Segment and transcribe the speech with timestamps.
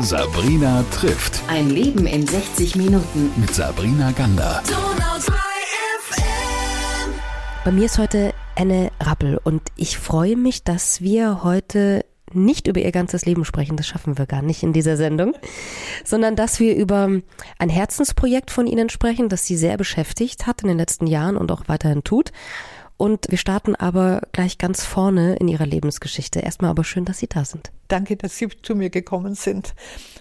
[0.00, 1.40] Sabrina trifft.
[1.48, 3.32] Ein Leben in 60 Minuten.
[3.36, 4.62] Mit Sabrina Gander.
[7.64, 12.04] Bei mir ist heute Anne Rappel und ich freue mich, dass wir heute
[12.34, 15.34] nicht über ihr ganzes Leben sprechen, das schaffen wir gar nicht in dieser Sendung,
[16.04, 17.08] sondern dass wir über
[17.58, 21.50] ein Herzensprojekt von Ihnen sprechen, das Sie sehr beschäftigt hat in den letzten Jahren und
[21.52, 22.32] auch weiterhin tut.
[22.96, 26.40] Und wir starten aber gleich ganz vorne in Ihrer Lebensgeschichte.
[26.40, 27.72] Erstmal aber schön, dass Sie da sind.
[27.88, 29.74] Danke, dass Sie zu mir gekommen sind.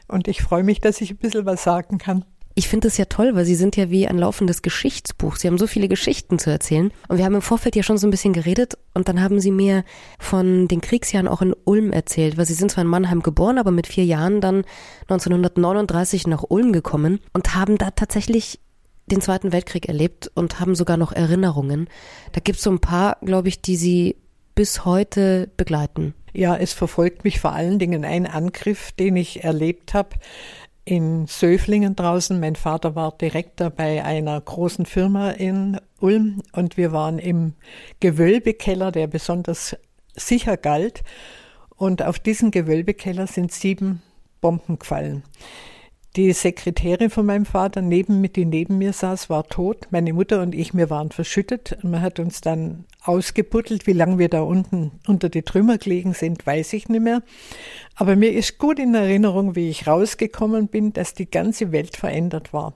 [0.08, 2.26] Und ich freue mich, dass ich ein bisschen was sagen kann.
[2.55, 5.38] Ich finde es ja toll, weil Sie sind ja wie ein laufendes Geschichtsbuch.
[5.38, 6.91] Sie haben so viele Geschichten zu erzählen.
[7.08, 9.49] Und wir haben im Vorfeld ja schon so ein bisschen geredet und dann haben Sie
[9.49, 9.84] mir
[10.20, 13.71] von den Kriegsjahren auch in Ulm erzählt, weil Sie sind zwar in Mannheim geboren, aber
[13.71, 14.66] mit vier Jahren dann
[15.10, 18.60] 1939 nach Ulm gekommen und haben da tatsächlich
[19.07, 21.89] den Zweiten Weltkrieg erlebt und haben sogar noch Erinnerungen.
[22.31, 24.16] Da gibt es so ein paar, glaube ich, die Sie
[24.55, 26.13] bis heute begleiten.
[26.34, 30.17] Ja, es verfolgt mich vor allen Dingen ein Angriff, den ich erlebt habe
[30.85, 32.40] in Söflingen draußen.
[32.40, 37.54] Mein Vater war Direktor bei einer großen Firma in Ulm und wir waren im
[37.99, 39.77] Gewölbekeller, der besonders
[40.15, 41.04] sicher galt.
[41.76, 44.01] Und auf diesen Gewölbekeller sind sieben
[44.41, 45.23] Bomben gefallen.
[46.16, 49.88] Die Sekretärin von meinem Vater, neben, mit, die neben mir saß, war tot.
[49.90, 51.80] Meine Mutter und ich, wir waren verschüttet.
[51.82, 53.88] Man hat uns dann ausgebuddelt.
[53.88, 57.24] Wie lange wir da unten unter die Trümmer gelegen sind, weiß ich nicht mehr.
[57.96, 62.54] Aber mir ist gut in Erinnerung, wie ich rausgekommen bin, dass die ganze Welt verändert
[62.54, 62.76] war.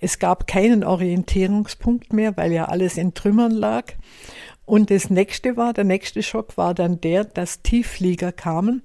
[0.00, 3.92] Es gab keinen Orientierungspunkt mehr, weil ja alles in Trümmern lag.
[4.64, 8.84] Und das nächste war, der nächste Schock war dann der, dass Tiefflieger kamen.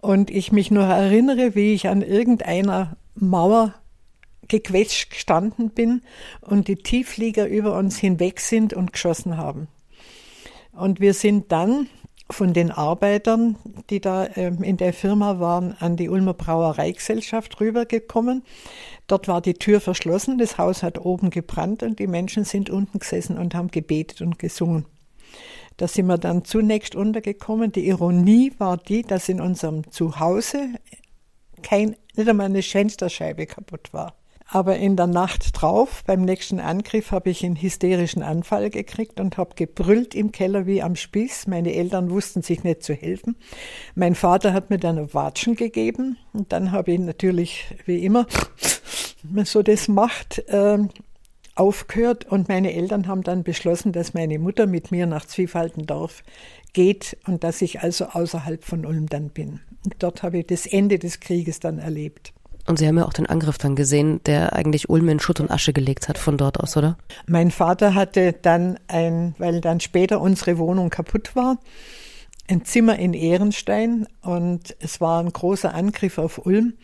[0.00, 3.74] Und ich mich noch erinnere, wie ich an irgendeiner Mauer
[4.48, 6.02] gequetscht gestanden bin
[6.40, 9.68] und die Tiefflieger über uns hinweg sind und geschossen haben.
[10.72, 11.88] Und wir sind dann
[12.30, 13.56] von den Arbeitern,
[13.90, 18.42] die da ähm, in der Firma waren, an die Ulmer Brauereigesellschaft rübergekommen.
[19.06, 22.98] Dort war die Tür verschlossen, das Haus hat oben gebrannt und die Menschen sind unten
[22.98, 24.86] gesessen und haben gebetet und gesungen.
[25.76, 27.72] Da sind wir dann zunächst untergekommen.
[27.72, 30.68] Die Ironie war die, dass in unserem Zuhause
[31.62, 34.14] kein, nicht einmal eine Fensterscheibe kaputt war.
[34.54, 39.38] Aber in der Nacht drauf, beim nächsten Angriff, habe ich einen hysterischen Anfall gekriegt und
[39.38, 41.46] habe gebrüllt im Keller wie am Spieß.
[41.46, 43.36] Meine Eltern wussten sich nicht zu helfen.
[43.94, 48.26] Mein Vater hat mir dann ein Watschen gegeben und dann habe ich natürlich, wie immer,
[49.22, 50.78] man so das macht, äh,
[51.54, 56.22] aufgehört und meine Eltern haben dann beschlossen, dass meine Mutter mit mir nach Zwiefaltendorf
[56.74, 59.60] geht und dass ich also außerhalb von Ulm dann bin.
[59.84, 62.32] Und dort habe ich das Ende des Krieges dann erlebt.
[62.66, 65.50] Und Sie haben ja auch den Angriff dann gesehen, der eigentlich Ulm in Schutt und
[65.50, 66.96] Asche gelegt hat von dort aus, oder?
[67.26, 71.58] Mein Vater hatte dann ein, weil dann später unsere Wohnung kaputt war,
[72.48, 76.74] ein Zimmer in Ehrenstein und es war ein großer Angriff auf Ulm.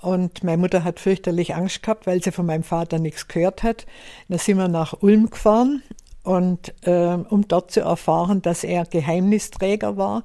[0.00, 3.86] Und meine Mutter hat fürchterlich Angst gehabt, weil sie von meinem Vater nichts gehört hat.
[4.28, 5.82] Da sind wir nach Ulm gefahren
[6.22, 10.24] und äh, um dort zu erfahren, dass er Geheimnisträger war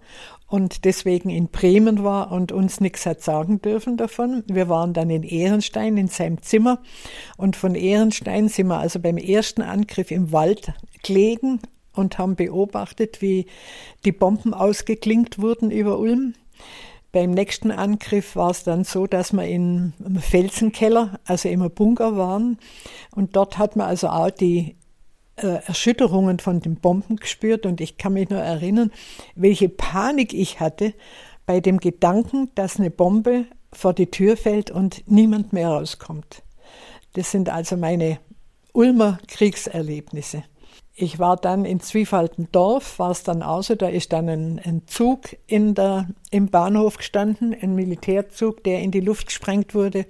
[0.54, 4.44] und deswegen in Bremen war und uns nichts hat sagen dürfen davon.
[4.46, 6.78] Wir waren dann in Ehrenstein in seinem Zimmer
[7.38, 10.72] und von Ehrenstein sind wir also beim ersten Angriff im Wald
[11.02, 11.60] gelegen
[11.96, 13.48] und haben beobachtet, wie
[14.06, 16.36] die Bomben ausgeklingt wurden über Ulm.
[17.12, 22.16] Beim nächsten Angriff war es dann so, dass wir in einem Felsenkeller, also im Bunker
[22.16, 22.60] waren.
[23.16, 24.76] Und dort hat man also auch die
[25.36, 28.92] Erschütterungen von den Bomben gespürt und ich kann mich nur erinnern,
[29.36, 30.94] welche Panik ich hatte
[31.46, 36.44] bei dem Gedanken, dass eine Bombe vor die Tür fällt und niemand mehr rauskommt.
[37.14, 38.20] Das sind also meine
[38.74, 40.44] Ulmer Kriegserlebnisse.
[40.96, 44.84] Ich war dann in Zwiefaltendorf, war es dann auch so, da ist dann ein, ein,
[44.86, 50.06] Zug in der, im Bahnhof gestanden, ein Militärzug, der in die Luft gesprengt wurde,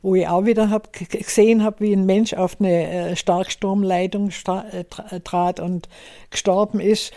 [0.00, 5.20] wo ich auch wieder hab, gesehen habe, wie ein Mensch auf eine äh, Starksturmleitung äh,
[5.20, 5.90] trat und
[6.30, 7.12] gestorben ist.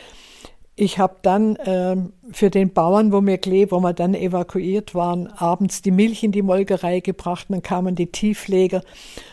[0.78, 1.96] Ich habe dann äh,
[2.32, 6.34] für den Bauern, wo wir gelebt, wo wir dann evakuiert waren, abends die Milch in
[6.34, 7.46] die Molkerei gebracht.
[7.48, 8.82] Dann kamen die Tiefleger.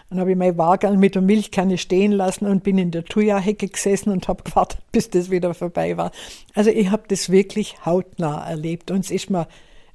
[0.08, 3.66] Dann habe ich mein Wagen mit der Milchkanne stehen lassen und bin in der Thuja-Hecke
[3.66, 6.12] gesessen und habe gewartet, bis das wieder vorbei war.
[6.55, 9.49] Also ich habe das wirklich hautnah erlebt und es ist mir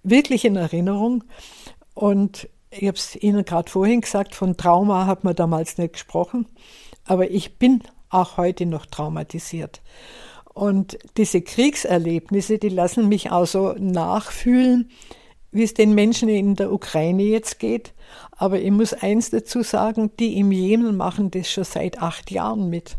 [0.04, 1.24] wirklich in Erinnerung.
[1.94, 6.46] Und ich habe es Ihnen gerade vorhin gesagt, von Trauma hat man damals nicht gesprochen,
[7.06, 9.82] aber ich bin auch heute noch traumatisiert.
[10.58, 14.90] Und diese Kriegserlebnisse, die lassen mich auch so nachfühlen,
[15.52, 17.94] wie es den Menschen in der Ukraine jetzt geht.
[18.32, 22.72] Aber ich muss eins dazu sagen, die im Jemen machen das schon seit acht Jahren
[22.72, 22.98] mit.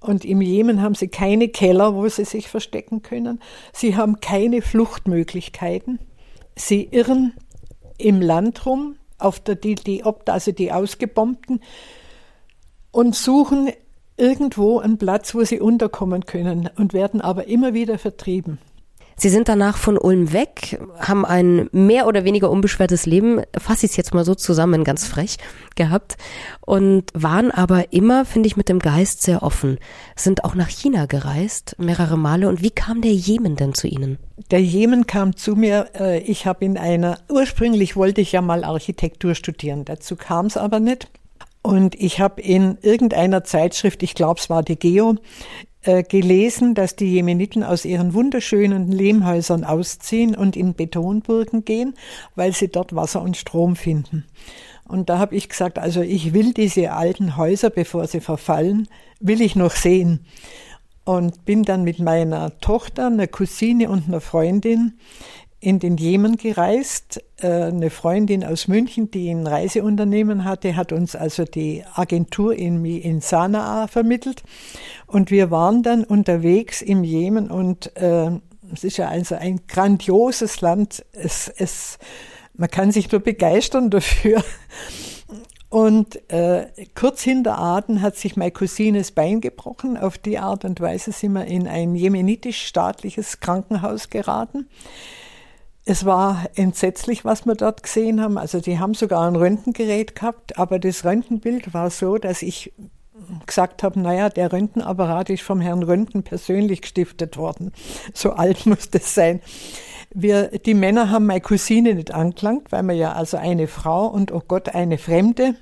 [0.00, 3.40] Und im Jemen haben sie keine Keller, wo sie sich verstecken können.
[3.72, 6.00] Sie haben keine Fluchtmöglichkeiten.
[6.54, 7.32] sie irren
[7.96, 11.62] im Land rum, auf der, die, die, also die Ausgebombten,
[12.90, 13.70] und suchen
[14.20, 18.58] irgendwo einen Platz, wo sie unterkommen können und werden aber immer wieder vertrieben.
[19.22, 23.92] Sie sind danach von Ulm weg, haben ein mehr oder weniger unbeschwertes Leben, fasse ich
[23.92, 25.36] es jetzt mal so zusammen, ganz frech,
[25.76, 26.16] gehabt
[26.62, 29.76] und waren aber immer, finde ich, mit dem Geist sehr offen.
[30.16, 32.48] Sind auch nach China gereist, mehrere Male.
[32.48, 34.16] Und wie kam der Jemen denn zu Ihnen?
[34.50, 38.64] Der Jemen kam zu mir, äh, ich habe in einer, ursprünglich wollte ich ja mal
[38.64, 41.10] Architektur studieren, dazu kam es aber nicht.
[41.62, 45.16] Und ich habe in irgendeiner Zeitschrift, ich glaube es war die Geo,
[45.82, 51.94] äh, gelesen, dass die Jemeniten aus ihren wunderschönen Lehmhäusern ausziehen und in Betonburgen gehen,
[52.34, 54.26] weil sie dort Wasser und Strom finden.
[54.86, 58.88] Und da habe ich gesagt, also ich will diese alten Häuser, bevor sie verfallen,
[59.20, 60.26] will ich noch sehen.
[61.04, 64.98] Und bin dann mit meiner Tochter, einer Cousine und einer Freundin
[65.60, 67.22] in den Jemen gereist.
[67.36, 72.84] Äh, eine Freundin aus München, die ein Reiseunternehmen hatte, hat uns also die Agentur in,
[72.84, 74.42] in Sanaa vermittelt.
[75.06, 78.30] Und wir waren dann unterwegs im Jemen und äh,
[78.72, 81.04] es ist ja also ein grandioses Land.
[81.12, 81.98] Es, es,
[82.54, 84.42] man kann sich nur begeistern dafür.
[85.68, 86.66] Und äh,
[86.96, 89.96] kurz hinter Aden hat sich meine Cousine das Bein gebrochen.
[89.96, 94.68] Auf die Art und Weise sind wir in ein jemenitisch-staatliches Krankenhaus geraten.
[95.90, 98.38] Es war entsetzlich, was wir dort gesehen haben.
[98.38, 102.72] Also die haben sogar ein Röntgengerät gehabt, aber das Röntgenbild war so, dass ich
[103.44, 107.72] gesagt habe, naja, der Röntgenapparat ist vom Herrn Röntgen persönlich gestiftet worden.
[108.14, 109.40] So alt muss das sein.
[110.12, 114.32] Wir, die Männer haben meine Cousine nicht angelangt, weil man ja also eine Frau und
[114.32, 115.54] oh Gott, eine Fremde,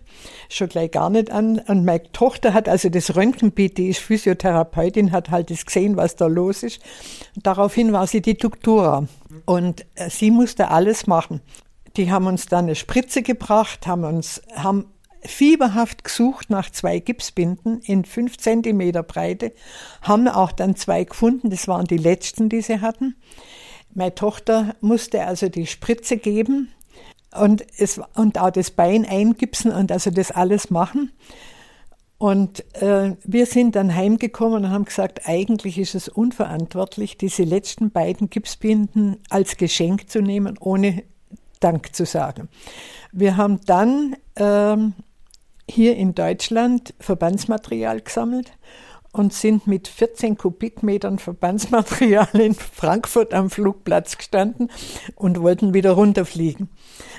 [0.49, 1.59] schon gleich gar nicht an.
[1.59, 6.17] Und meine Tochter hat also das Röntgenbild, die ist Physiotherapeutin, hat halt das gesehen, was
[6.17, 6.81] da los ist.
[7.37, 9.07] Daraufhin war sie die Doktora.
[9.45, 11.43] Und äh, sie musste alles machen.
[11.99, 14.87] Die haben uns dann eine Spritze gebracht, haben uns, haben
[15.23, 19.53] fieberhaft gesucht nach zwei Gipsbinden in fünf Zentimeter Breite,
[20.01, 23.17] haben auch dann zwei gefunden, das waren die letzten, die sie hatten.
[23.95, 26.69] Meine Tochter musste also die Spritze geben
[27.35, 31.13] und, es, und auch das Bein eingipsen und also das alles machen.
[32.19, 37.91] Und äh, wir sind dann heimgekommen und haben gesagt, eigentlich ist es unverantwortlich, diese letzten
[37.93, 41.05] beiden Gipsbinden als Geschenk zu nehmen, ohne
[41.61, 42.49] Dank zu sagen.
[43.13, 44.95] Wir haben dann ähm,
[45.71, 48.53] hier in Deutschland Verbandsmaterial gesammelt
[49.19, 54.71] und sind mit 14 Kubikmetern Verbandsmaterial in Frankfurt am Flugplatz gestanden
[55.17, 56.69] und wollten wieder runterfliegen.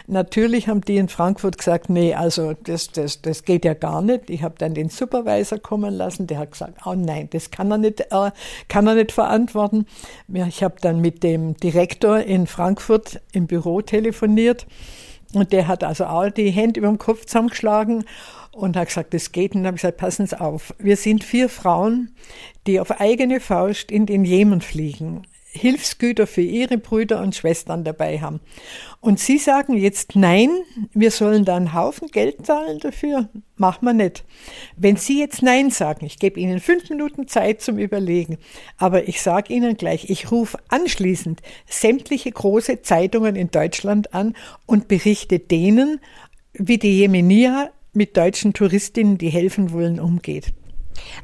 [0.07, 4.29] Natürlich haben die in Frankfurt gesagt, nee, also das, das, das geht ja gar nicht.
[4.29, 7.77] Ich habe dann den Supervisor kommen lassen, der hat gesagt, oh nein, das kann er
[7.77, 8.31] nicht, äh,
[8.67, 9.85] kann er nicht verantworten.
[10.33, 14.65] Ich habe dann mit dem Direktor in Frankfurt im Büro telefoniert
[15.33, 18.05] und der hat also auch die Hände über dem Kopf zusammengeschlagen
[18.51, 19.53] und hat gesagt, das geht.
[19.53, 20.73] Und dann habe ich gesagt, passen Sie auf.
[20.79, 22.15] Wir sind vier Frauen,
[22.67, 25.23] die auf eigene Faust in den Jemen fliegen.
[25.59, 28.39] Hilfsgüter für ihre Brüder und Schwestern dabei haben.
[29.01, 30.49] Und sie sagen jetzt nein,
[30.93, 33.29] wir sollen da einen Haufen Geld zahlen dafür.
[33.55, 34.23] Machen wir nicht.
[34.77, 38.37] Wenn Sie jetzt nein sagen, ich gebe Ihnen fünf Minuten Zeit zum Überlegen,
[38.77, 44.33] aber ich sage Ihnen gleich, ich rufe anschließend sämtliche große Zeitungen in Deutschland an
[44.65, 45.99] und berichte denen,
[46.53, 50.53] wie die Jemenia mit deutschen Touristinnen, die helfen wollen, umgeht.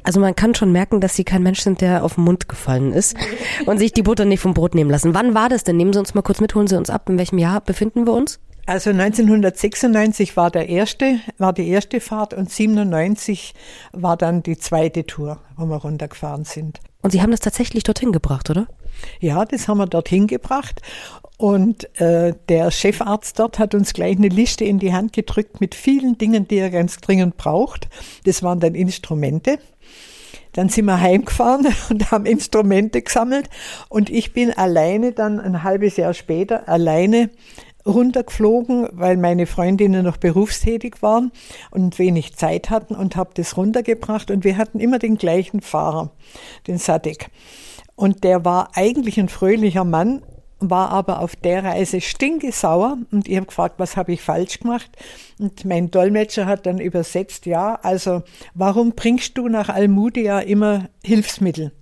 [0.02, 2.92] Also man kann schon merken, dass Sie kein Mensch sind, der auf den Mund gefallen
[2.92, 3.16] ist
[3.66, 5.14] und sich die Butter nicht vom Brot nehmen lassen.
[5.14, 5.76] Wann war das denn?
[5.76, 7.08] Nehmen Sie uns mal kurz mit, holen Sie uns ab.
[7.08, 8.38] In welchem Jahr befinden wir uns?
[8.66, 13.54] Also 1996 war der erste, war die erste Fahrt und 97
[13.92, 16.80] war dann die zweite Tour, wo wir runtergefahren sind.
[17.00, 18.66] Und Sie haben das tatsächlich dorthin gebracht, oder?
[19.20, 20.82] Ja, das haben wir dorthin gebracht.
[21.38, 25.74] Und äh, der Chefarzt dort hat uns gleich eine Liste in die Hand gedrückt mit
[25.74, 27.88] vielen Dingen, die er ganz dringend braucht.
[28.24, 29.58] Das waren dann Instrumente.
[30.52, 33.50] Dann sind wir heimgefahren und haben Instrumente gesammelt.
[33.90, 37.30] Und ich bin alleine dann ein halbes Jahr später alleine
[37.84, 41.30] runtergeflogen, weil meine Freundinnen noch berufstätig waren
[41.70, 44.30] und wenig Zeit hatten und habe das runtergebracht.
[44.30, 46.10] Und wir hatten immer den gleichen Fahrer,
[46.66, 47.30] den Sadek.
[47.96, 50.22] Und der war eigentlich ein fröhlicher Mann,
[50.58, 54.90] war aber auf der Reise stinkesauer und ich habe gefragt, was habe ich falsch gemacht?
[55.38, 58.22] Und mein Dolmetscher hat dann übersetzt, ja, also
[58.54, 61.72] warum bringst du nach Almudia immer Hilfsmittel?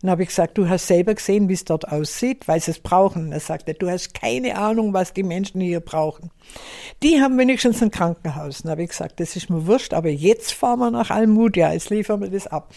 [0.00, 2.80] Dann habe ich gesagt, du hast selber gesehen, wie es dort aussieht, weil sie es
[2.80, 3.30] brauchen.
[3.30, 6.32] Er sagte, du hast keine Ahnung, was die Menschen hier brauchen.
[7.04, 8.62] Die haben wenigstens ein Krankenhaus.
[8.62, 11.90] Dann habe ich gesagt, das ist mir wurscht, aber jetzt fahren wir nach Almudia, jetzt
[11.90, 12.74] liefern wir das ab.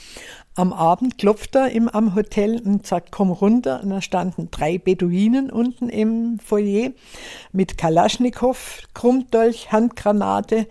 [0.57, 3.83] Am Abend klopft er im, am Hotel und sagt, komm runter.
[3.83, 6.91] Und da standen drei Beduinen unten im Foyer
[7.51, 10.67] mit Kalaschnikow, Krummdolch, Handgranate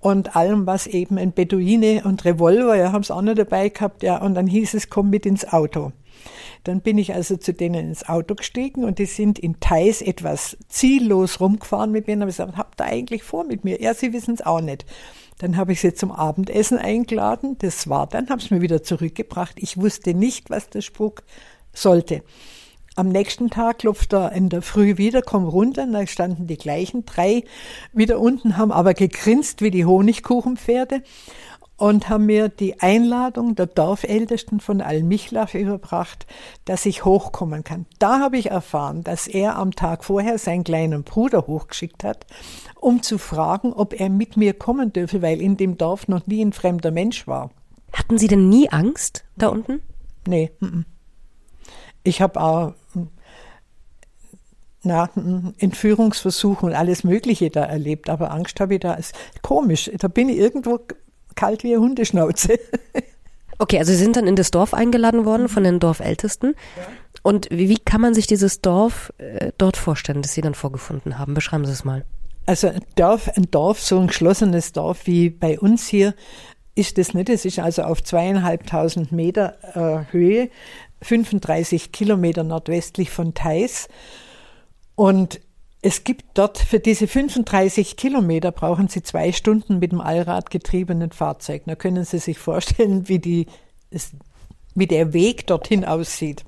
[0.00, 4.02] und allem, was eben ein Beduine und Revolver, ja, haben es auch noch dabei gehabt,
[4.02, 4.22] ja.
[4.22, 5.92] Und dann hieß es, komm mit ins Auto.
[6.64, 10.56] Dann bin ich also zu denen ins Auto gestiegen und die sind in Thais etwas
[10.68, 13.82] ziellos rumgefahren mit mir und habe gesagt, habt ihr eigentlich vor mit mir?
[13.82, 14.86] Ja, sie wissen es auch nicht.
[15.38, 17.56] Dann habe ich sie zum Abendessen eingeladen.
[17.58, 19.54] Das war dann, habe es mir wieder zurückgebracht.
[19.56, 21.22] Ich wusste nicht, was der Spuk
[21.72, 22.22] sollte.
[22.96, 27.04] Am nächsten Tag klopft er in der Früh wieder, komm runter, da standen die gleichen
[27.04, 27.42] drei
[27.92, 31.02] wieder unten, haben aber gegrinst wie die Honigkuchenpferde
[31.76, 36.26] und haben mir die Einladung der Dorfältesten von Almichlach überbracht,
[36.64, 37.86] dass ich hochkommen kann.
[37.98, 42.26] Da habe ich erfahren, dass er am Tag vorher seinen kleinen Bruder hochgeschickt hat,
[42.80, 46.44] um zu fragen, ob er mit mir kommen dürfe, weil in dem Dorf noch nie
[46.44, 47.50] ein fremder Mensch war.
[47.92, 49.80] Hatten Sie denn nie Angst da unten?
[50.26, 50.50] Nee.
[52.02, 52.72] Ich habe auch
[54.84, 55.08] na,
[55.58, 58.94] Entführungsversuche und alles Mögliche da erlebt, aber Angst habe ich da.
[58.94, 59.90] Ist komisch.
[59.98, 60.78] Da bin ich irgendwo
[61.34, 62.58] kalt wie eine Hundeschnauze.
[63.58, 66.54] Okay, also Sie sind dann in das Dorf eingeladen worden von den Dorfältesten.
[66.76, 66.82] Ja.
[67.22, 71.18] Und wie, wie, kann man sich dieses Dorf äh, dort vorstellen, das Sie dann vorgefunden
[71.18, 71.34] haben?
[71.34, 72.04] Beschreiben Sie es mal.
[72.46, 76.14] Also ein Dorf, ein Dorf, so ein geschlossenes Dorf wie bei uns hier,
[76.74, 77.28] ist das nicht.
[77.28, 80.50] Es ist also auf zweieinhalbtausend Meter äh, Höhe,
[81.02, 83.88] 35 Kilometer nordwestlich von Thais.
[84.96, 85.40] Und
[85.86, 91.12] es gibt dort für diese 35 Kilometer brauchen Sie zwei Stunden mit dem Allrad getriebenen
[91.12, 91.64] Fahrzeug.
[91.66, 93.46] Da können Sie sich vorstellen, wie, die,
[94.74, 96.46] wie der Weg dorthin aussieht.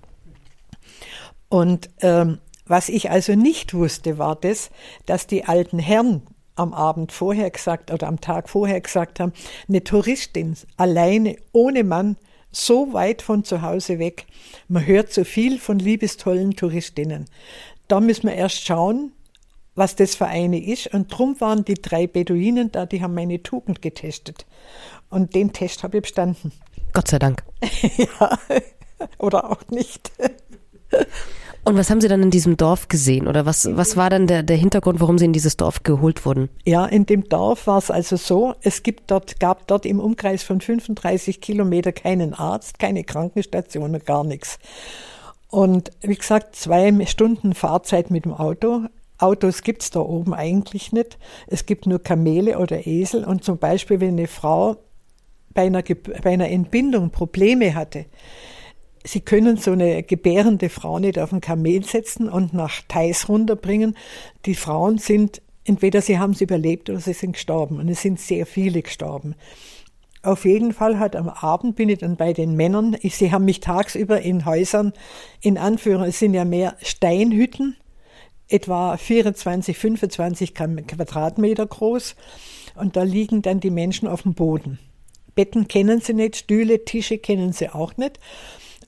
[1.51, 4.71] Und ähm, was ich also nicht wusste, war das,
[5.05, 6.23] dass die alten Herren
[6.55, 9.35] am Abend vorher gesagt oder am Tag vorher gesagt haben,
[9.69, 12.17] eine Touristin alleine ohne Mann
[12.53, 14.25] so weit von zu Hause weg.
[14.69, 17.27] Man hört so viel von liebestollen Touristinnen.
[17.87, 19.13] Da müssen wir erst schauen,
[19.77, 20.93] was das für eine ist.
[20.93, 24.47] Und drum waren die drei Beduinen da, die haben meine Tugend getestet.
[25.09, 26.51] Und den Test habe ich bestanden.
[26.93, 27.45] Gott sei Dank.
[27.97, 28.39] ja,
[29.19, 30.11] oder auch nicht.
[31.65, 33.27] Und was haben Sie dann in diesem Dorf gesehen?
[33.27, 36.49] Oder was, was war dann der, der Hintergrund, warum Sie in dieses Dorf geholt wurden?
[36.65, 40.45] Ja, in dem Dorf war es also so, es gibt dort, gab dort im Umkreis
[40.45, 44.61] von 35 Kilometer keinen Arzt, keine Krankenstation, gar nichts.
[45.49, 48.83] Und wie gesagt, zwei Stunden Fahrzeit mit dem Auto.
[49.19, 51.19] Autos gibt es da oben eigentlich nicht.
[51.47, 53.25] Es gibt nur Kamele oder Esel.
[53.25, 54.77] Und zum Beispiel, wenn eine Frau
[55.55, 58.07] bei einer, bei einer Entbindung Probleme hatte,
[59.07, 63.97] Sie können so eine gebärende Frau nicht auf ein Kamel setzen und nach Thais runterbringen.
[64.47, 67.79] Die Frauen sind, entweder sie haben es überlebt oder sie sind gestorben.
[67.79, 69.37] Und es sind sehr viele gestorben.
[70.23, 72.97] Auf jeden Fall hat am Abend bin ich dann bei den Männern.
[73.01, 74.93] Ich, sie haben mich tagsüber in Häusern,
[75.41, 77.77] in Anführung, es sind ja mehr Steinhütten,
[78.49, 82.17] etwa 24, 25 Quadratmeter groß.
[82.77, 84.79] Und da liegen dann die Menschen auf dem Boden.
[85.35, 88.19] Betten kennen sie nicht, Stühle, Tische kennen sie auch nicht.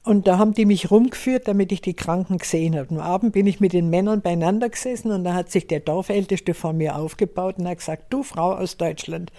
[0.05, 2.95] Und da haben die mich rumgeführt, damit ich die Kranken gesehen habe.
[2.95, 6.55] Am Abend bin ich mit den Männern beieinander gesessen und da hat sich der Dorfälteste
[6.55, 9.33] vor mir aufgebaut und hat gesagt, du Frau aus Deutschland,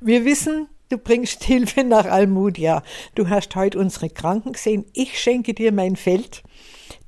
[0.00, 2.82] wir wissen, du bringst Hilfe nach Almudia.
[3.14, 4.86] Du hast heute unsere Kranken gesehen.
[4.94, 6.42] Ich schenke dir mein Feld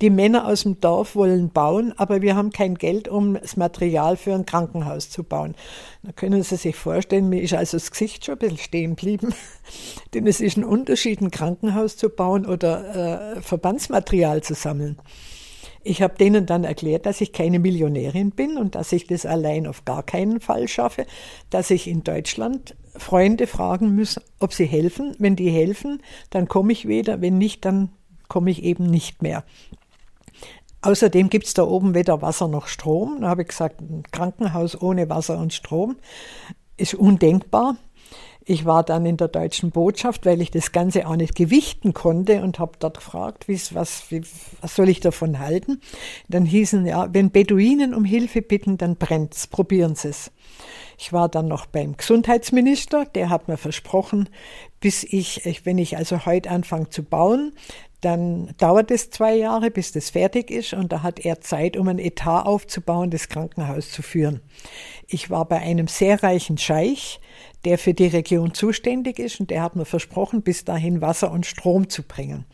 [0.00, 4.16] die Männer aus dem Dorf wollen bauen, aber wir haben kein Geld, um das Material
[4.16, 5.54] für ein Krankenhaus zu bauen.
[6.02, 9.34] Da können Sie sich vorstellen, mir ist also das Gesicht schon ein bisschen stehen geblieben.
[10.14, 14.98] Denn es ist ein Unterschied, ein Krankenhaus zu bauen oder äh, Verbandsmaterial zu sammeln.
[15.82, 19.66] Ich habe denen dann erklärt, dass ich keine Millionärin bin und dass ich das allein
[19.66, 21.06] auf gar keinen Fall schaffe,
[21.50, 25.14] dass ich in Deutschland Freunde fragen muss, ob sie helfen.
[25.18, 27.90] Wenn die helfen, dann komme ich wieder, wenn nicht, dann
[28.28, 29.44] komme ich eben nicht mehr.
[30.80, 33.18] Außerdem gibt es da oben weder Wasser noch Strom.
[33.20, 35.96] Da habe ich gesagt, ein Krankenhaus ohne Wasser und Strom
[36.76, 37.76] ist undenkbar.
[38.50, 42.40] Ich war dann in der deutschen Botschaft, weil ich das Ganze auch nicht gewichten konnte
[42.40, 44.22] und habe dort gefragt, was, wie,
[44.62, 45.82] was soll ich davon halten.
[46.28, 50.30] Dann hießen ja, wenn Beduinen um Hilfe bitten, dann brennt's, probieren Sie es.
[50.96, 54.30] Ich war dann noch beim Gesundheitsminister, der hat mir versprochen,
[54.80, 57.52] bis ich, wenn ich also heute anfange zu bauen,
[58.00, 61.88] dann dauert es zwei Jahre, bis das fertig ist und da hat er Zeit, um
[61.88, 64.40] ein Etat aufzubauen, das Krankenhaus zu führen.
[65.08, 67.20] Ich war bei einem sehr reichen Scheich,
[67.64, 71.46] der für die Region zuständig ist und der hat mir versprochen, bis dahin Wasser und
[71.46, 72.44] Strom zu bringen.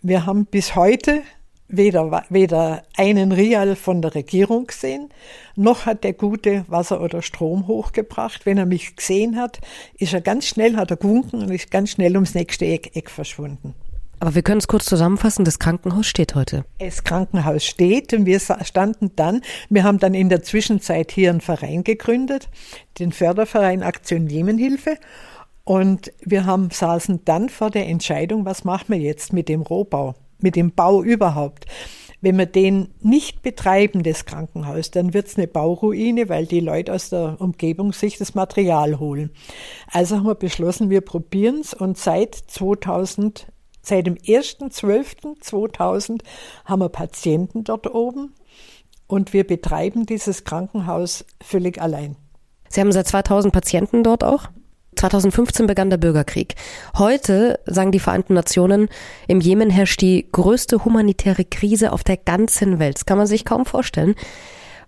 [0.00, 1.22] Wir haben bis heute
[1.66, 5.10] weder, weder einen Rial von der Regierung gesehen,
[5.56, 8.46] noch hat der gute Wasser oder Strom hochgebracht.
[8.46, 9.60] Wenn er mich gesehen hat,
[9.98, 13.10] ist er ganz schnell, hat er gewunken und ist ganz schnell ums nächste Eck, Eck
[13.10, 13.74] verschwunden.
[14.20, 16.64] Aber wir können es kurz zusammenfassen, das Krankenhaus steht heute.
[16.78, 21.40] Das Krankenhaus steht und wir standen dann, wir haben dann in der Zwischenzeit hier einen
[21.40, 22.48] Verein gegründet,
[22.98, 24.96] den Förderverein Aktion Jemenhilfe.
[25.64, 30.14] Und wir haben, saßen dann vor der Entscheidung, was machen wir jetzt mit dem Rohbau,
[30.40, 31.66] mit dem Bau überhaupt.
[32.20, 36.92] Wenn wir den nicht betreiben, das Krankenhaus, dann wird es eine Bauruine, weil die Leute
[36.92, 39.30] aus der Umgebung sich das Material holen.
[39.92, 43.46] Also haben wir beschlossen, wir probieren es und seit 2000
[43.88, 46.20] Seit dem 1.12.2000
[46.66, 48.34] haben wir Patienten dort oben
[49.06, 52.16] und wir betreiben dieses Krankenhaus völlig allein.
[52.68, 54.50] Sie haben seit 2000 Patienten dort auch?
[54.96, 56.56] 2015 begann der Bürgerkrieg.
[56.98, 58.90] Heute, sagen die Vereinten Nationen,
[59.26, 62.96] im Jemen herrscht die größte humanitäre Krise auf der ganzen Welt.
[62.96, 64.16] Das kann man sich kaum vorstellen.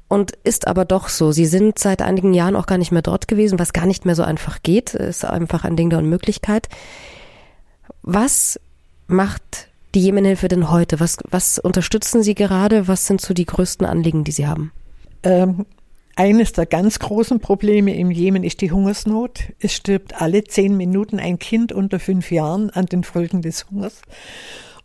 [0.08, 1.32] Und ist aber doch so.
[1.32, 4.16] Sie sind seit einigen Jahren auch gar nicht mehr dort gewesen, was gar nicht mehr
[4.16, 4.92] so einfach geht.
[4.92, 6.68] Ist einfach ein Ding der Unmöglichkeit.
[8.02, 8.60] Was
[9.10, 11.00] macht die Jemenhilfe denn heute?
[11.00, 12.88] Was, was unterstützen Sie gerade?
[12.88, 14.72] Was sind so die größten Anliegen, die Sie haben?
[15.22, 15.66] Ähm,
[16.16, 19.52] eines der ganz großen Probleme im Jemen ist die Hungersnot.
[19.58, 24.02] Es stirbt alle zehn Minuten ein Kind unter fünf Jahren an den Folgen des Hungers.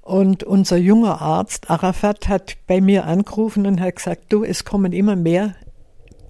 [0.01, 4.93] Und unser junger Arzt Arafat hat bei mir angerufen und hat gesagt, du, es kommen
[4.93, 5.55] immer mehr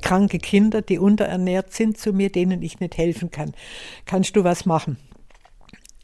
[0.01, 3.53] kranke Kinder, die unterernährt sind zu mir, denen ich nicht helfen kann.
[4.05, 4.97] Kannst du was machen?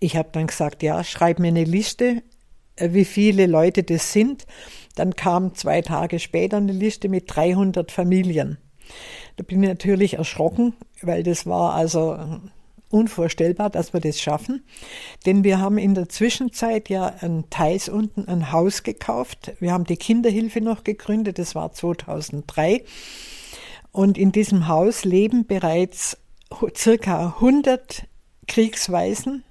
[0.04, 2.24] Ich habe dann gesagt, ja, schreib mir eine Liste,
[2.76, 4.48] äh, wie viele Leute das sind.
[4.96, 8.58] Dann kam zwei Tage später eine Liste mit 300 Familien.
[9.36, 12.18] Da bin ich natürlich erschrocken, weil das war also
[12.90, 14.66] unvorstellbar, dass wir das schaffen.
[15.28, 19.54] Denn wir haben in der Zwischenzeit ja ein Teils unten ein Haus gekauft.
[19.60, 22.84] Wir haben die Kinderhilfe noch gegründet, das war 2003.
[23.92, 26.18] Und in diesem Haus leben bereits
[26.76, 28.08] circa 100
[28.48, 29.44] Kriegsweisen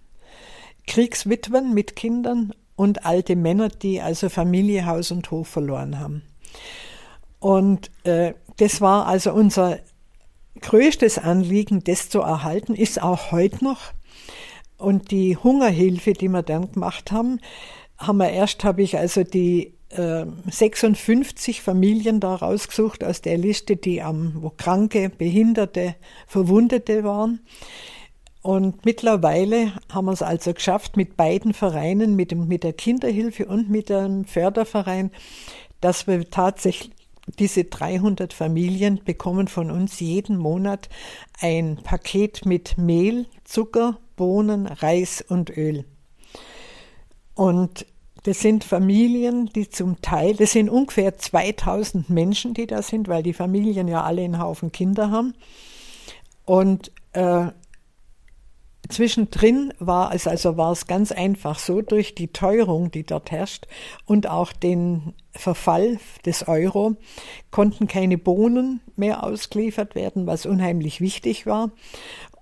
[0.87, 6.23] Kriegswitwen mit Kindern und alte Männer, die also Familie, Haus und Hof verloren haben.
[7.39, 9.79] Und äh, das war also unser
[10.61, 13.93] größtes Anliegen, das zu erhalten, ist auch heute noch.
[14.77, 17.41] Und die Hungerhilfe, die wir dann gemacht haben,
[17.99, 23.77] haben wir erst, habe ich also die äh, 56 Familien da rausgesucht aus der Liste,
[23.77, 27.41] die am, wo Kranke, Behinderte, Verwundete waren.
[28.43, 33.47] Und mittlerweile haben wir es also geschafft, mit beiden Vereinen, mit, dem, mit der Kinderhilfe
[33.47, 35.11] und mit dem Förderverein,
[35.81, 36.93] dass wir tatsächlich
[37.39, 40.89] diese 300 Familien bekommen von uns jeden Monat
[41.41, 45.85] ein Paket mit Mehl, Zucker, Bohnen, Reis und Öl.
[47.35, 47.87] Und
[48.25, 53.23] das sind Familien, die zum Teil, das sind ungefähr 2000 Menschen, die da sind, weil
[53.23, 55.35] die Familien ja alle einen Haufen Kinder haben.
[56.45, 57.49] Und äh,
[58.89, 63.67] Zwischendrin war es also war es ganz einfach so durch die Teuerung, die dort herrscht
[64.05, 66.97] und auch den Verfall des Euro
[67.51, 71.71] konnten keine Bohnen mehr ausgeliefert werden, was unheimlich wichtig war.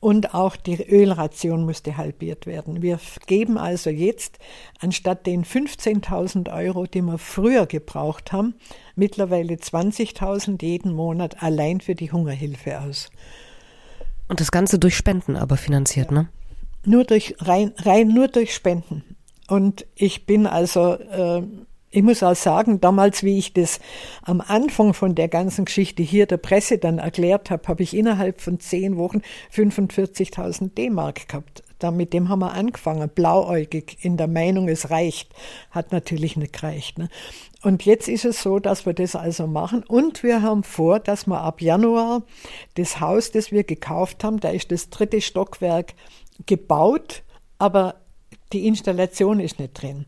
[0.00, 2.82] Und auch die Ölration musste halbiert werden.
[2.82, 4.38] Wir geben also jetzt
[4.78, 8.54] anstatt den 15.000 Euro, die wir früher gebraucht haben,
[8.94, 13.10] mittlerweile 20.000 jeden Monat allein für die Hungerhilfe aus.
[14.28, 16.28] Und das Ganze durch Spenden aber finanziert, ne?
[16.84, 19.02] Nur durch, rein, rein nur durch Spenden.
[19.48, 21.42] Und ich bin also, äh,
[21.90, 23.80] ich muss auch sagen, damals, wie ich das
[24.22, 28.42] am Anfang von der ganzen Geschichte hier der Presse dann erklärt habe, habe ich innerhalb
[28.42, 29.22] von zehn Wochen
[29.54, 31.62] 45.000 D-Mark gehabt.
[31.78, 35.32] Da, mit dem haben wir angefangen, blauäugig, in der Meinung, es reicht.
[35.70, 36.98] Hat natürlich nicht gereicht.
[36.98, 37.08] Ne?
[37.62, 39.82] Und jetzt ist es so, dass wir das also machen.
[39.84, 42.22] Und wir haben vor, dass wir ab Januar
[42.74, 45.94] das Haus, das wir gekauft haben, da ist das dritte Stockwerk
[46.46, 47.22] gebaut,
[47.58, 47.96] aber
[48.52, 50.06] die Installation ist nicht drin.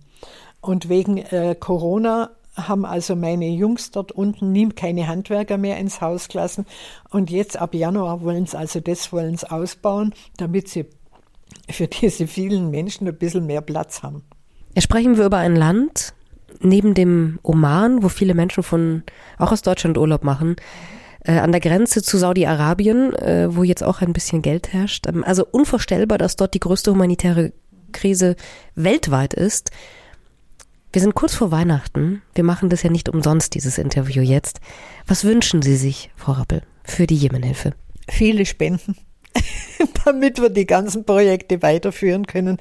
[0.61, 6.01] Und wegen äh, Corona haben also meine Jungs dort unten nie keine Handwerker mehr ins
[6.01, 6.67] Haus gelassen.
[7.11, 10.87] Und jetzt ab Januar wollen sie also das wollen sie ausbauen, damit sie
[11.71, 14.23] für diese vielen Menschen ein bisschen mehr Platz haben.
[14.75, 16.15] Jetzt sprechen wir über ein Land
[16.61, 19.03] neben dem Oman, wo viele Menschen von
[19.39, 20.57] auch aus Deutschland Urlaub machen,
[21.25, 25.07] äh, an der Grenze zu Saudi-Arabien, äh, wo jetzt auch ein bisschen Geld herrscht.
[25.07, 27.53] Ähm, also unvorstellbar, dass dort die größte humanitäre
[27.93, 28.37] Krise
[28.75, 29.71] weltweit ist.
[30.93, 32.23] Wir sind kurz vor Weihnachten.
[32.35, 34.61] Wir machen das ja nicht umsonst, dieses Interview jetzt.
[35.07, 37.75] Was wünschen Sie sich, Frau Rappel, für die Jemenhilfe?
[38.09, 38.97] Viele Spenden,
[40.05, 42.59] damit wir die ganzen Projekte weiterführen können.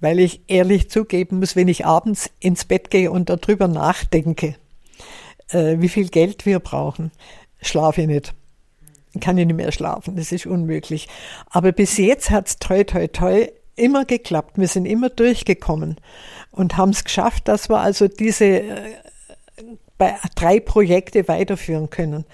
[0.00, 4.56] weil ich ehrlich zugeben muss, wenn ich abends ins Bett gehe und darüber nachdenke,
[5.50, 7.12] äh, wie viel Geld wir brauchen,
[7.60, 8.34] schlafe ich nicht.
[9.20, 11.08] Kann ich nicht mehr schlafen, das ist unmöglich.
[11.50, 14.58] Aber bis jetzt hat's toi toi toi immer geklappt.
[14.58, 15.96] Wir sind immer durchgekommen
[16.50, 18.94] und haben es geschafft, dass wir also diese äh,
[20.34, 22.24] drei Projekte weiterführen können.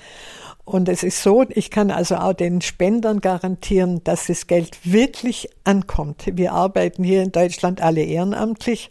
[0.69, 5.49] Und es ist so, ich kann also auch den Spendern garantieren, dass das Geld wirklich
[5.65, 6.25] ankommt.
[6.35, 8.91] Wir arbeiten hier in Deutschland alle ehrenamtlich.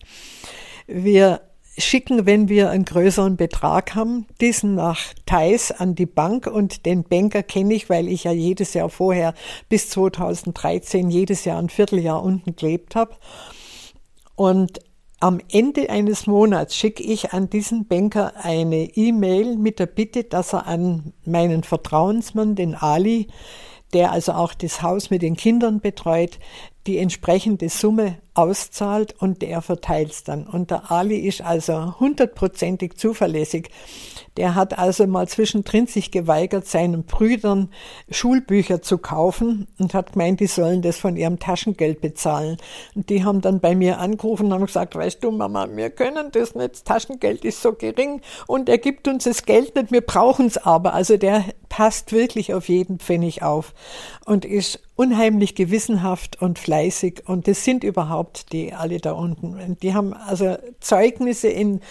[0.88, 1.40] Wir
[1.78, 7.04] schicken, wenn wir einen größeren Betrag haben, diesen nach Thais an die Bank und den
[7.04, 9.36] Banker kenne ich, weil ich ja jedes Jahr vorher
[9.70, 13.14] bis 2013 jedes Jahr ein Vierteljahr unten gelebt habe.
[14.36, 14.80] Und
[15.20, 20.54] am Ende eines Monats schicke ich an diesen Banker eine E-Mail mit der Bitte, dass
[20.54, 23.28] er an meinen Vertrauensmann, den Ali,
[23.94, 26.40] der also auch das Haus mit den Kindern betreut,
[26.88, 30.46] die entsprechende Summe auszahlt und der verteilt es dann.
[30.46, 33.70] Und der Ali ist also hundertprozentig zuverlässig.
[34.38, 37.70] Der hat also mal zwischendrin sich geweigert, seinen Brüdern
[38.12, 42.58] Schulbücher zu kaufen und hat gemeint, die sollen das von ihrem Taschengeld bezahlen.
[42.94, 46.30] Und die haben dann bei mir angerufen und haben gesagt, weißt du, Mama, wir können
[46.32, 50.02] das nicht, das Taschengeld ist so gering und er gibt uns das Geld nicht, wir
[50.02, 50.94] brauchen es aber.
[50.94, 53.74] Also der passt wirklich auf jeden Pfennig auf
[54.26, 56.77] und ist unheimlich gewissenhaft und fleißig
[57.26, 59.78] und das sind überhaupt die alle da unten.
[59.82, 61.82] Die haben also Zeugnisse in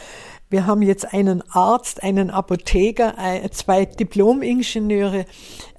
[0.49, 3.17] wir haben jetzt einen Arzt, einen Apotheker,
[3.51, 5.27] zwei Diplom-Ingenieure,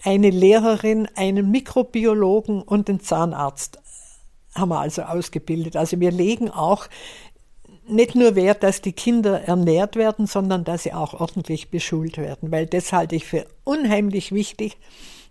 [0.04, 3.80] eine Lehrerin, einen Mikrobiologen und einen Zahnarzt
[4.58, 5.76] haben wir also ausgebildet.
[5.76, 6.88] Also wir legen auch
[7.88, 12.52] nicht nur Wert, dass die Kinder ernährt werden, sondern dass sie auch ordentlich beschult werden,
[12.52, 14.78] weil das halte ich für unheimlich wichtig,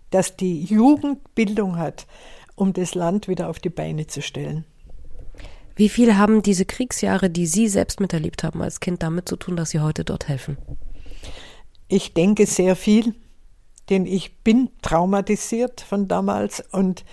[0.09, 2.07] dass die Jugend Bildung hat,
[2.57, 4.65] um das Land wieder auf die Beine zu stellen.
[5.75, 9.55] Wie viel haben diese Kriegsjahre, die Sie selbst miterlebt haben als Kind, damit zu tun,
[9.55, 10.57] dass Sie heute dort helfen?
[11.87, 13.13] Ich denke sehr viel,
[13.89, 17.05] denn ich bin traumatisiert von damals und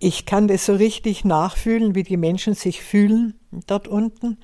[0.00, 4.38] ich kann das so richtig nachfühlen, wie die Menschen sich fühlen dort unten.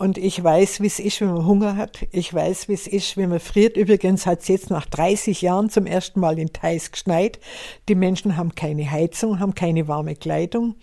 [0.00, 2.06] Und ich weiß, wie es ist, wenn man Hunger hat.
[2.10, 3.76] Ich weiß, wie es ist, wenn man friert.
[3.76, 7.38] Übrigens hat es jetzt nach 30 Jahren zum ersten Mal in Thais geschneit.
[7.86, 10.76] Die Menschen haben keine Heizung, haben keine warme Kleidung,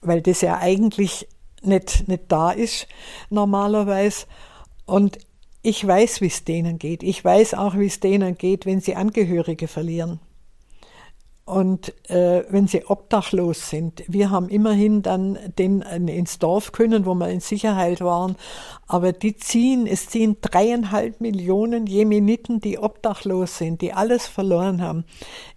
[0.00, 1.28] weil das ja eigentlich
[1.60, 2.88] nicht, nicht da ist
[3.28, 4.24] normalerweise.
[4.86, 5.18] Und
[5.60, 7.02] ich weiß, wie es denen geht.
[7.02, 10.18] Ich weiß auch, wie es denen geht, wenn sie Angehörige verlieren.
[11.46, 17.06] Und äh, wenn sie obdachlos sind, wir haben immerhin dann den äh, ins Dorf können,
[17.06, 18.34] wo wir in Sicherheit waren,
[18.88, 25.04] aber die ziehen, es ziehen dreieinhalb Millionen Jemeniten, die obdachlos sind, die alles verloren haben,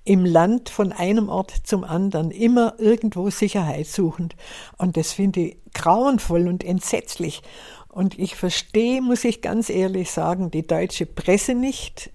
[0.04, 4.36] im Land von einem Ort zum anderen, immer irgendwo Sicherheit suchend.
[4.78, 7.42] Und das finde ich grauenvoll und entsetzlich.
[7.88, 12.12] Und ich verstehe, muss ich ganz ehrlich sagen, die deutsche Presse nicht,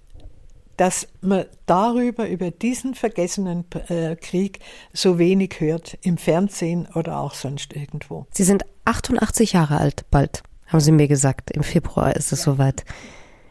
[0.77, 4.59] dass man darüber, über diesen vergessenen äh, Krieg
[4.93, 8.25] so wenig hört im Fernsehen oder auch sonst irgendwo.
[8.31, 11.51] Sie sind 88 Jahre alt, bald, haben Sie mir gesagt.
[11.51, 12.53] Im Februar ist es ja.
[12.53, 12.85] soweit.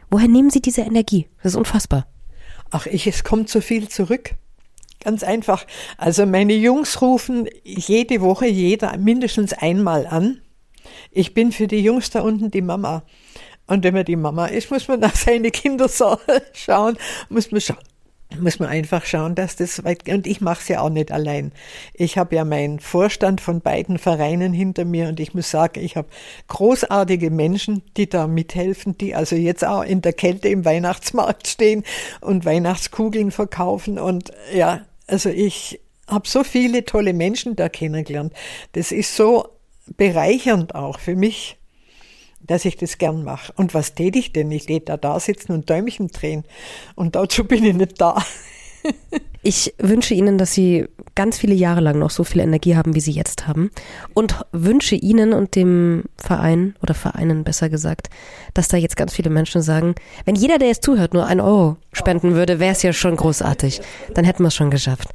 [0.09, 1.27] Woher nehmen Sie diese Energie?
[1.41, 2.07] Das ist unfassbar.
[2.71, 4.31] Ach, ich, es kommt so viel zurück.
[4.99, 5.65] Ganz einfach.
[5.97, 10.41] Also meine Jungs rufen jede Woche jeder mindestens einmal an.
[11.11, 13.03] Ich bin für die Jungs da unten die Mama.
[13.67, 15.89] Und wenn man die Mama ist, muss man nach seine Kinder
[16.53, 16.97] schauen,
[17.29, 17.77] muss man schauen.
[18.39, 20.09] Muss man einfach schauen, dass das weit.
[20.09, 21.51] Und ich mache es ja auch nicht allein.
[21.93, 25.95] Ich habe ja meinen Vorstand von beiden Vereinen hinter mir und ich muss sagen, ich
[25.95, 26.07] habe
[26.47, 31.83] großartige Menschen, die da mithelfen, die also jetzt auch in der Kälte im Weihnachtsmarkt stehen
[32.19, 33.99] und Weihnachtskugeln verkaufen.
[33.99, 38.33] Und ja, also ich habe so viele tolle Menschen da kennengelernt.
[38.73, 39.47] Das ist so
[39.97, 41.57] bereichernd auch für mich
[42.47, 43.53] dass ich das gern mache.
[43.55, 44.51] Und was tät ich denn?
[44.51, 46.43] Ich tät da da sitzen und Däumchen drehen.
[46.95, 48.23] Und dazu bin ich nicht da.
[49.47, 52.99] Ich wünsche Ihnen, dass Sie ganz viele Jahre lang noch so viel Energie haben, wie
[52.99, 53.69] Sie jetzt haben.
[54.15, 58.09] Und wünsche Ihnen und dem Verein oder Vereinen besser gesagt,
[58.55, 59.93] dass da jetzt ganz viele Menschen sagen,
[60.25, 63.81] wenn jeder, der jetzt zuhört, nur ein Euro spenden würde, wäre es ja schon großartig.
[64.15, 65.09] Dann hätten wir es schon geschafft.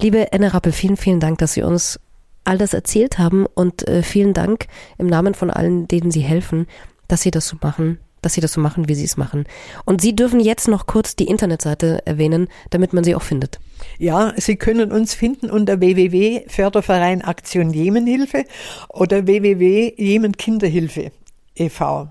[0.00, 2.00] Liebe Enne Rappel, vielen, vielen Dank, dass Sie uns
[2.44, 4.66] all das erzählt haben und äh, vielen Dank
[4.98, 6.66] im Namen von allen, denen Sie helfen,
[7.08, 9.44] dass Sie das so machen, dass Sie das so machen, wie Sie es machen.
[9.84, 13.60] Und Sie dürfen jetzt noch kurz die Internetseite erwähnen, damit man sie auch findet.
[13.98, 18.44] Ja, Sie können uns finden unter www Förderverein Aktion Jemenhilfe
[18.88, 21.12] oder www Jemen Kinderhilfe
[21.56, 22.08] e.V.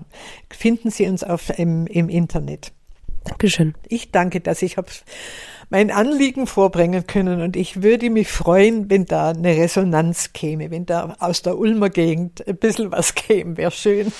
[0.50, 2.72] Finden Sie uns auf, im, im Internet.
[3.24, 3.74] Dankeschön.
[3.88, 4.88] Ich danke, dass ich habe
[5.70, 10.86] mein Anliegen vorbringen können und ich würde mich freuen, wenn da eine Resonanz käme, wenn
[10.86, 14.12] da aus der Ulmer Gegend ein bisschen was käme, wäre schön.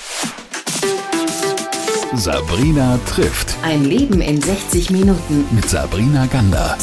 [2.15, 5.47] Sabrina trifft Ein Leben in 60 Minuten.
[5.51, 6.77] mit Sabrina Gander.